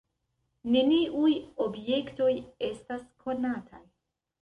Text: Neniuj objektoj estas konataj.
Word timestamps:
Neniuj 0.75 1.35
objektoj 1.67 2.33
estas 2.73 3.09
konataj. 3.27 3.87